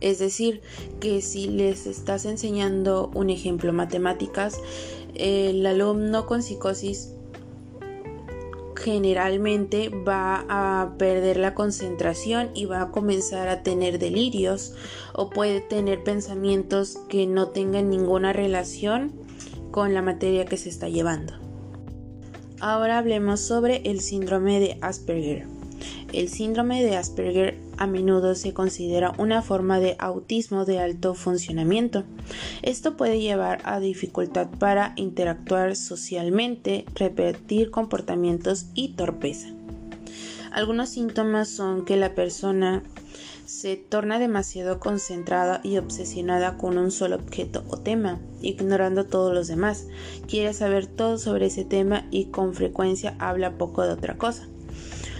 Es 0.00 0.18
decir, 0.18 0.60
que 1.00 1.22
si 1.22 1.46
les 1.46 1.86
estás 1.86 2.26
enseñando 2.26 3.10
un 3.14 3.30
ejemplo 3.30 3.72
matemáticas, 3.72 4.58
el 5.14 5.64
alumno 5.64 6.26
con 6.26 6.42
psicosis 6.42 7.13
generalmente 8.84 9.88
va 9.88 10.44
a 10.48 10.98
perder 10.98 11.38
la 11.38 11.54
concentración 11.54 12.50
y 12.54 12.66
va 12.66 12.82
a 12.82 12.90
comenzar 12.90 13.48
a 13.48 13.62
tener 13.62 13.98
delirios 13.98 14.74
o 15.14 15.30
puede 15.30 15.62
tener 15.62 16.04
pensamientos 16.04 16.98
que 17.08 17.26
no 17.26 17.48
tengan 17.48 17.88
ninguna 17.88 18.34
relación 18.34 19.12
con 19.70 19.94
la 19.94 20.02
materia 20.02 20.44
que 20.44 20.58
se 20.58 20.68
está 20.68 20.90
llevando. 20.90 21.32
Ahora 22.60 22.98
hablemos 22.98 23.40
sobre 23.40 23.78
el 23.84 24.00
síndrome 24.00 24.60
de 24.60 24.76
Asperger. 24.82 25.46
El 26.14 26.28
síndrome 26.28 26.84
de 26.84 26.96
Asperger 26.96 27.58
a 27.76 27.88
menudo 27.88 28.36
se 28.36 28.54
considera 28.54 29.12
una 29.18 29.42
forma 29.42 29.80
de 29.80 29.96
autismo 29.98 30.64
de 30.64 30.78
alto 30.78 31.14
funcionamiento. 31.14 32.04
Esto 32.62 32.96
puede 32.96 33.20
llevar 33.20 33.60
a 33.64 33.80
dificultad 33.80 34.46
para 34.60 34.92
interactuar 34.94 35.74
socialmente, 35.74 36.84
repetir 36.94 37.72
comportamientos 37.72 38.66
y 38.74 38.90
torpeza. 38.90 39.48
Algunos 40.52 40.90
síntomas 40.90 41.48
son 41.48 41.84
que 41.84 41.96
la 41.96 42.14
persona 42.14 42.84
se 43.44 43.74
torna 43.74 44.20
demasiado 44.20 44.78
concentrada 44.78 45.60
y 45.64 45.78
obsesionada 45.78 46.56
con 46.56 46.78
un 46.78 46.92
solo 46.92 47.16
objeto 47.16 47.64
o 47.68 47.78
tema, 47.78 48.20
ignorando 48.40 49.04
todos 49.04 49.34
los 49.34 49.48
demás. 49.48 49.88
Quiere 50.28 50.54
saber 50.54 50.86
todo 50.86 51.18
sobre 51.18 51.46
ese 51.46 51.64
tema 51.64 52.06
y 52.12 52.26
con 52.26 52.54
frecuencia 52.54 53.16
habla 53.18 53.58
poco 53.58 53.82
de 53.82 53.90
otra 53.90 54.16
cosa. 54.16 54.46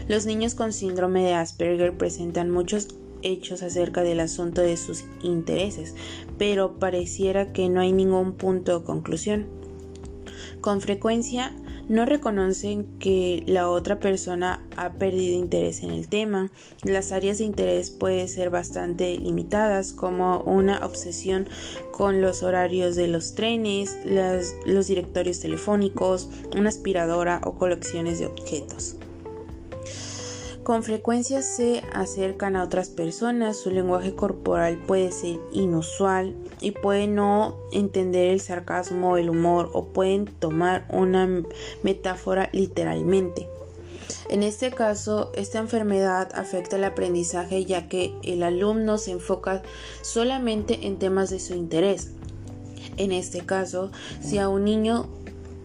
Los 0.07 0.27
niños 0.27 0.55
con 0.55 0.73
síndrome 0.73 1.25
de 1.25 1.33
Asperger 1.33 1.97
presentan 1.97 2.51
muchos 2.51 2.89
hechos 3.23 3.63
acerca 3.63 4.03
del 4.03 4.21
asunto 4.21 4.61
de 4.61 4.77
sus 4.77 5.05
intereses, 5.23 5.95
pero 6.37 6.79
pareciera 6.79 7.53
que 7.53 7.71
no 7.71 7.81
hay 7.81 7.93
ningún 7.93 8.35
punto 8.35 8.81
de 8.81 8.85
conclusión. 8.85 9.47
Con 10.61 10.83
frecuencia 10.83 11.55
no 11.89 12.05
reconocen 12.05 12.85
que 12.99 13.45
la 13.47 13.69
otra 13.69 13.99
persona 13.99 14.67
ha 14.77 14.93
perdido 14.95 15.39
interés 15.39 15.83
en 15.83 15.91
el 15.91 16.09
tema. 16.09 16.51
Las 16.83 17.13
áreas 17.13 17.39
de 17.39 17.45
interés 17.45 17.91
pueden 17.91 18.29
ser 18.29 18.51
bastante 18.51 19.17
limitadas, 19.19 19.93
como 19.93 20.41
una 20.41 20.85
obsesión 20.85 21.49
con 21.93 22.21
los 22.21 22.43
horarios 22.43 22.97
de 22.97 23.09
los 23.09 23.35
trenes, 23.35 23.99
los 24.05 24.87
directorios 24.87 25.41
telefónicos, 25.41 26.29
una 26.57 26.69
aspiradora 26.69 27.41
o 27.45 27.55
colecciones 27.55 28.19
de 28.19 28.27
objetos. 28.27 28.97
Con 30.65 30.83
frecuencia 30.83 31.43
se 31.43 31.83
acercan 31.93 32.57
a 32.57 32.65
otras 32.65 32.89
personas, 32.89 33.59
su 33.59 33.71
lenguaje 33.71 34.15
corporal 34.15 34.79
puede 34.79 35.13
ser 35.13 35.39
inusual 35.53 36.35
y 36.59 36.71
puede 36.71 37.07
no 37.07 37.59
entender 37.71 38.31
el 38.31 38.41
sarcasmo 38.41 39.11
o 39.11 39.17
el 39.19 39.29
humor 39.29 39.69
o 39.75 39.89
pueden 39.89 40.25
tomar 40.25 40.87
una 40.89 41.29
metáfora 41.83 42.49
literalmente. 42.53 43.47
En 44.31 44.43
este 44.43 44.71
caso, 44.71 45.33
esta 45.35 45.59
enfermedad 45.59 46.31
afecta 46.35 46.77
el 46.77 46.85
aprendizaje 46.85 47.67
ya 47.67 47.87
que 47.87 48.15
el 48.23 48.43
alumno 48.43 48.97
se 48.97 49.11
enfoca 49.11 49.63
solamente 50.01 50.87
en 50.87 50.99
temas 50.99 51.29
de 51.29 51.41
su 51.41 51.53
interés. 51.53 52.13
En 52.97 53.13
este 53.13 53.41
caso, 53.41 53.93
si 54.23 54.39
a 54.39 54.49
un 54.49 54.65
niño 54.65 55.11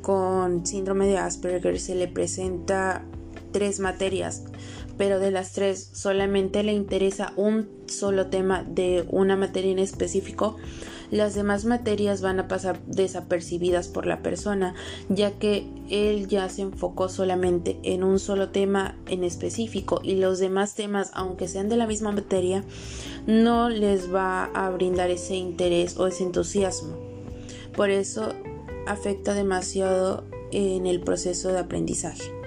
con 0.01 0.65
síndrome 0.65 1.07
de 1.07 1.19
Asperger 1.19 1.79
se 1.79 1.95
le 1.95 2.09
presenta 2.09 3.05
tres 3.51 3.79
materias, 3.79 4.43
pero 4.99 5.17
de 5.17 5.31
las 5.31 5.53
tres 5.53 5.91
solamente 5.93 6.61
le 6.61 6.73
interesa 6.73 7.31
un 7.37 7.69
solo 7.85 8.27
tema 8.27 8.63
de 8.63 9.05
una 9.09 9.37
materia 9.37 9.71
en 9.71 9.79
específico, 9.79 10.57
las 11.09 11.35
demás 11.35 11.63
materias 11.63 12.21
van 12.21 12.37
a 12.41 12.49
pasar 12.49 12.81
desapercibidas 12.85 13.87
por 13.87 14.05
la 14.05 14.21
persona, 14.21 14.75
ya 15.07 15.31
que 15.39 15.65
él 15.89 16.27
ya 16.27 16.49
se 16.49 16.63
enfocó 16.63 17.07
solamente 17.07 17.79
en 17.83 18.03
un 18.03 18.19
solo 18.19 18.49
tema 18.49 18.97
en 19.07 19.23
específico 19.23 20.01
y 20.03 20.15
los 20.15 20.37
demás 20.37 20.75
temas, 20.75 21.11
aunque 21.13 21.47
sean 21.47 21.69
de 21.69 21.77
la 21.77 21.87
misma 21.87 22.11
materia, 22.11 22.65
no 23.25 23.69
les 23.69 24.13
va 24.13 24.51
a 24.53 24.69
brindar 24.69 25.11
ese 25.11 25.35
interés 25.35 25.95
o 25.95 26.07
ese 26.07 26.25
entusiasmo. 26.25 26.97
Por 27.73 27.89
eso 27.89 28.33
afecta 28.85 29.33
demasiado 29.33 30.25
en 30.51 30.88
el 30.88 30.99
proceso 30.99 31.53
de 31.53 31.59
aprendizaje. 31.59 32.38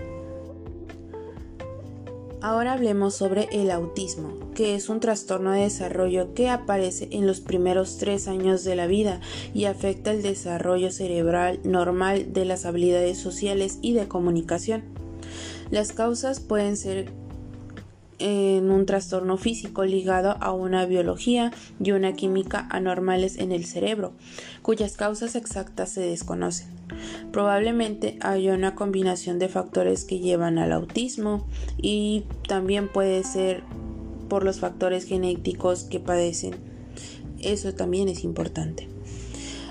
Ahora 2.42 2.72
hablemos 2.72 3.14
sobre 3.14 3.48
el 3.52 3.70
autismo, 3.70 4.35
que 4.52 4.74
es 4.74 4.88
un 4.88 4.98
trastorno 4.98 5.52
de 5.52 5.61
desarrollo 5.61 6.35
que 6.35 6.48
aparece 6.48 7.07
en 7.12 7.24
los 7.24 7.40
primeros 7.40 7.98
tres 7.98 8.26
años 8.26 8.64
de 8.64 8.74
la 8.74 8.88
vida 8.88 9.20
y 9.55 9.66
afecta 9.66 10.11
el 10.11 10.22
desarrollo 10.22 10.90
cerebral 10.90 11.61
normal 11.62 12.33
de 12.33 12.44
las 12.44 12.66
habilidades 12.66 13.16
sociales 13.18 13.78
y 13.81 13.92
de 13.92 14.09
comunicación. 14.09 14.83
Las 15.70 15.92
causas 15.92 16.40
pueden 16.40 16.76
ser 16.76 17.12
en 18.22 18.70
un 18.70 18.87
trastorno 18.87 19.37
físico 19.37 19.85
ligado 19.85 20.37
a 20.40 20.52
una 20.52 20.87
biología 20.87 21.50
y 21.82 21.90
una 21.90 22.12
química 22.12 22.68
anormales 22.70 23.37
en 23.37 23.50
el 23.50 23.64
cerebro, 23.64 24.12
cuyas 24.62 24.96
causas 24.96 25.35
exactas 25.35 25.90
se 25.90 26.02
desconocen. 26.02 26.68
Probablemente 27.32 28.18
hay 28.20 28.48
una 28.48 28.76
combinación 28.76 29.40
de 29.40 29.48
factores 29.48 30.04
que 30.04 30.20
llevan 30.20 30.58
al 30.58 30.72
autismo 30.72 31.46
y 31.78 32.24
también 32.46 32.88
puede 32.88 33.24
ser 33.24 33.64
por 34.28 34.44
los 34.44 34.61
factores 34.61 35.04
genéticos 35.04 35.82
que 35.82 35.98
padecen. 35.98 36.54
Eso 37.40 37.74
también 37.74 38.08
es 38.08 38.22
importante. 38.22 38.88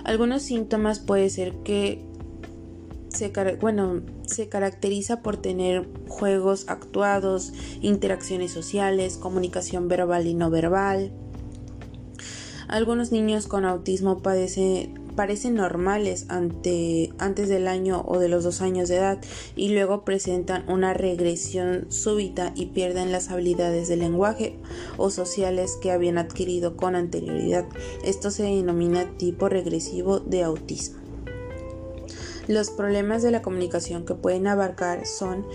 Algunos 0.03 0.41
síntomas 0.41 0.99
puede 0.99 1.29
ser 1.29 1.53
que 1.63 2.03
se, 3.13 3.31
bueno, 3.59 4.01
se 4.25 4.49
caracteriza 4.49 5.21
por 5.21 5.37
tener 5.37 5.87
juegos 6.07 6.65
actuados, 6.67 7.53
interacciones 7.81 8.51
sociales, 8.51 9.17
comunicación 9.17 9.87
verbal 9.87 10.27
y 10.27 10.33
no 10.33 10.49
verbal. 10.49 11.11
Algunos 12.67 13.11
niños 13.11 13.47
con 13.47 13.65
autismo 13.65 14.21
parecen 14.21 15.55
normales 15.55 16.25
ante, 16.29 17.11
antes 17.17 17.49
del 17.49 17.67
año 17.67 18.01
o 18.07 18.17
de 18.17 18.29
los 18.29 18.45
dos 18.45 18.61
años 18.61 18.87
de 18.87 18.95
edad 18.95 19.19
y 19.57 19.73
luego 19.73 20.05
presentan 20.05 20.63
una 20.69 20.93
regresión 20.93 21.87
súbita 21.89 22.53
y 22.55 22.67
pierden 22.67 23.11
las 23.11 23.29
habilidades 23.29 23.89
de 23.89 23.97
lenguaje 23.97 24.57
o 24.95 25.09
sociales 25.09 25.77
que 25.81 25.91
habían 25.91 26.17
adquirido 26.17 26.77
con 26.77 26.95
anterioridad. 26.95 27.65
Esto 28.05 28.31
se 28.31 28.43
denomina 28.43 29.17
tipo 29.17 29.49
regresivo 29.49 30.21
de 30.21 30.43
autismo. 30.43 31.00
Los 32.51 32.69
problemas 32.69 33.23
de 33.23 33.31
la 33.31 33.41
comunicación 33.41 34.03
que 34.03 34.13
pueden 34.13 34.45
abarcar 34.45 35.07
son 35.07 35.45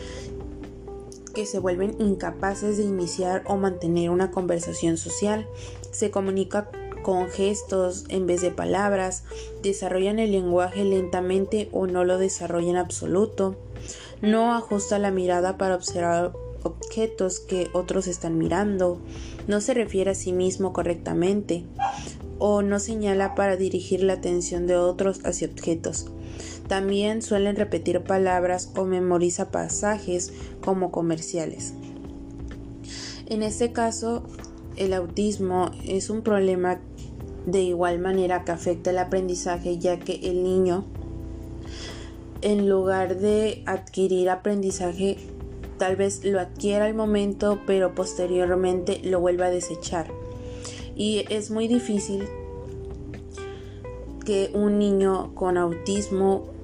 que 1.34 1.44
se 1.44 1.58
vuelven 1.58 1.94
incapaces 1.98 2.78
de 2.78 2.84
iniciar 2.84 3.42
o 3.44 3.58
mantener 3.58 4.08
una 4.08 4.30
conversación 4.30 4.96
social, 4.96 5.46
se 5.90 6.10
comunica 6.10 6.70
con 7.02 7.28
gestos 7.28 8.06
en 8.08 8.26
vez 8.26 8.40
de 8.40 8.50
palabras, 8.50 9.24
desarrollan 9.62 10.18
el 10.18 10.32
lenguaje 10.32 10.84
lentamente 10.84 11.68
o 11.70 11.86
no 11.86 12.04
lo 12.04 12.16
desarrollan 12.16 12.76
absoluto, 12.76 13.56
no 14.22 14.54
ajusta 14.54 14.98
la 14.98 15.10
mirada 15.10 15.58
para 15.58 15.74
observar 15.74 16.32
objetos 16.62 17.40
que 17.40 17.68
otros 17.74 18.06
están 18.06 18.38
mirando, 18.38 19.02
no 19.46 19.60
se 19.60 19.74
refiere 19.74 20.12
a 20.12 20.14
sí 20.14 20.32
mismo 20.32 20.72
correctamente 20.72 21.66
o 22.38 22.62
no 22.62 22.78
señala 22.78 23.34
para 23.34 23.56
dirigir 23.56 24.02
la 24.02 24.14
atención 24.14 24.66
de 24.66 24.76
otros 24.76 25.20
hacia 25.26 25.48
objetos. 25.48 26.06
También 26.68 27.22
suelen 27.22 27.56
repetir 27.56 28.00
palabras 28.02 28.72
o 28.76 28.84
memoriza 28.84 29.50
pasajes 29.50 30.32
como 30.64 30.90
comerciales. 30.90 31.74
En 33.26 33.42
este 33.42 33.72
caso, 33.72 34.22
el 34.76 34.92
autismo 34.92 35.70
es 35.84 36.10
un 36.10 36.22
problema 36.22 36.78
de 37.46 37.62
igual 37.62 37.98
manera 37.98 38.44
que 38.44 38.52
afecta 38.52 38.90
el 38.90 38.98
aprendizaje 38.98 39.78
ya 39.78 39.98
que 39.98 40.14
el 40.24 40.42
niño 40.42 40.84
en 42.42 42.68
lugar 42.68 43.18
de 43.18 43.62
adquirir 43.66 44.28
aprendizaje 44.28 45.16
tal 45.78 45.96
vez 45.96 46.24
lo 46.24 46.40
adquiera 46.40 46.84
al 46.84 46.94
momento 46.94 47.60
pero 47.66 47.94
posteriormente 47.94 49.00
lo 49.04 49.20
vuelva 49.20 49.46
a 49.46 49.50
desechar 49.50 50.08
y 50.96 51.24
es 51.30 51.50
muy 51.50 51.68
difícil 51.68 52.24
que 54.24 54.50
un 54.52 54.78
niño 54.78 55.32
con 55.34 55.56
autismo 55.56 56.55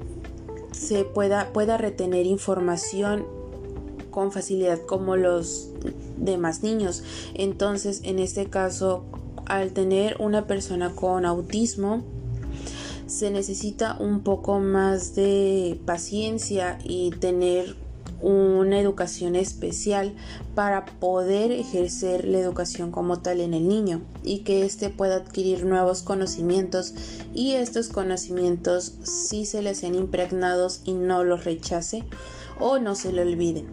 se 0.73 1.05
pueda, 1.05 1.53
pueda 1.53 1.77
retener 1.77 2.27
información 2.27 3.27
con 4.11 4.33
facilidad 4.33 4.81
como 4.83 5.17
los 5.17 5.71
demás 6.17 6.63
niños. 6.63 7.03
Entonces, 7.35 8.01
en 8.05 8.19
este 8.19 8.47
caso, 8.47 9.05
al 9.47 9.73
tener 9.73 10.17
una 10.21 10.47
persona 10.47 10.95
con 10.95 11.25
autismo, 11.25 12.05
se 13.07 13.31
necesita 13.31 13.97
un 13.99 14.21
poco 14.23 14.61
más 14.61 15.15
de 15.15 15.79
paciencia 15.85 16.79
y 16.85 17.11
tener 17.11 17.77
una 18.23 18.79
educación 18.79 19.37
especial 19.37 20.15
para 20.55 20.87
poder 20.87 21.53
ejercer 21.53 22.27
la 22.27 22.39
educación 22.39 22.91
como 22.91 23.21
tal 23.21 23.41
en 23.41 23.53
el 23.53 23.69
niño 23.69 24.01
y 24.23 24.41
que 24.41 24.65
éste 24.65 24.89
pueda 24.89 25.17
adquirir 25.17 25.65
nuevos 25.67 26.03
conocimientos 26.03 26.95
y 27.35 27.53
estos 27.53 27.89
conocimientos 27.89 28.95
si 29.03 29.45
se 29.45 29.63
les 29.63 29.79
sean 29.79 29.95
impregnados 29.95 30.81
y 30.85 30.93
no 30.93 31.25
los 31.25 31.45
rechace 31.45 32.05
o 32.59 32.79
no 32.79 32.95
se 32.95 33.13
le 33.13 33.23
olviden. 33.23 33.67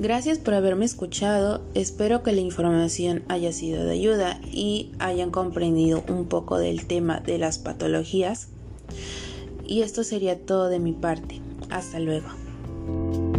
Gracias 0.00 0.38
por 0.38 0.54
haberme 0.54 0.86
escuchado, 0.86 1.60
espero 1.74 2.22
que 2.22 2.32
la 2.32 2.40
información 2.40 3.22
haya 3.28 3.52
sido 3.52 3.84
de 3.84 3.92
ayuda 3.92 4.40
y 4.50 4.92
hayan 4.98 5.30
comprendido 5.30 6.02
un 6.08 6.24
poco 6.24 6.56
del 6.56 6.86
tema 6.86 7.20
de 7.20 7.36
las 7.36 7.58
patologías. 7.58 8.48
Y 9.66 9.82
esto 9.82 10.02
sería 10.02 10.38
todo 10.38 10.68
de 10.68 10.78
mi 10.78 10.92
parte. 10.92 11.42
Hasta 11.68 12.00
luego. 12.00 12.39
Bye. 12.90 13.29